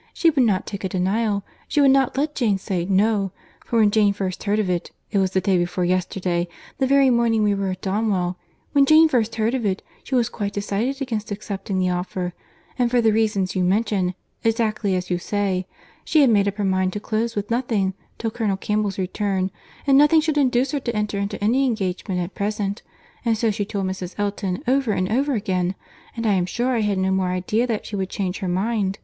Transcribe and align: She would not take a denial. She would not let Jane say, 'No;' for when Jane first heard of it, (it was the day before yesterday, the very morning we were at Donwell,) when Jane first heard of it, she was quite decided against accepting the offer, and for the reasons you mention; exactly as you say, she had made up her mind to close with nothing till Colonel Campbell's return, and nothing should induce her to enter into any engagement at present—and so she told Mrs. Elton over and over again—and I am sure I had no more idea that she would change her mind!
She 0.15 0.31
would 0.31 0.43
not 0.43 0.65
take 0.65 0.83
a 0.83 0.89
denial. 0.89 1.43
She 1.67 1.79
would 1.79 1.91
not 1.91 2.17
let 2.17 2.33
Jane 2.33 2.57
say, 2.57 2.85
'No;' 2.85 3.31
for 3.63 3.77
when 3.77 3.91
Jane 3.91 4.13
first 4.13 4.41
heard 4.45 4.57
of 4.57 4.67
it, 4.67 4.89
(it 5.11 5.19
was 5.19 5.29
the 5.29 5.41
day 5.41 5.59
before 5.59 5.85
yesterday, 5.85 6.47
the 6.79 6.87
very 6.87 7.11
morning 7.11 7.43
we 7.43 7.53
were 7.53 7.69
at 7.69 7.81
Donwell,) 7.83 8.35
when 8.71 8.87
Jane 8.87 9.07
first 9.07 9.35
heard 9.35 9.53
of 9.53 9.63
it, 9.63 9.83
she 10.03 10.15
was 10.15 10.27
quite 10.27 10.53
decided 10.53 11.03
against 11.03 11.29
accepting 11.29 11.77
the 11.77 11.91
offer, 11.91 12.33
and 12.79 12.89
for 12.89 12.99
the 12.99 13.13
reasons 13.13 13.53
you 13.55 13.63
mention; 13.63 14.15
exactly 14.43 14.95
as 14.95 15.11
you 15.11 15.19
say, 15.19 15.67
she 16.03 16.21
had 16.21 16.31
made 16.31 16.47
up 16.47 16.55
her 16.57 16.65
mind 16.65 16.93
to 16.93 16.99
close 16.99 17.35
with 17.35 17.51
nothing 17.51 17.93
till 18.17 18.31
Colonel 18.31 18.57
Campbell's 18.57 18.97
return, 18.97 19.51
and 19.85 19.99
nothing 19.99 20.19
should 20.19 20.35
induce 20.35 20.71
her 20.71 20.79
to 20.79 20.95
enter 20.95 21.19
into 21.19 21.43
any 21.43 21.67
engagement 21.67 22.19
at 22.19 22.33
present—and 22.33 23.37
so 23.37 23.51
she 23.51 23.65
told 23.65 23.85
Mrs. 23.85 24.15
Elton 24.17 24.63
over 24.67 24.93
and 24.93 25.11
over 25.11 25.33
again—and 25.35 26.25
I 26.25 26.33
am 26.33 26.47
sure 26.47 26.71
I 26.75 26.81
had 26.81 26.97
no 26.97 27.11
more 27.11 27.27
idea 27.29 27.67
that 27.67 27.85
she 27.85 27.95
would 27.95 28.09
change 28.09 28.39
her 28.39 28.47
mind! 28.47 28.97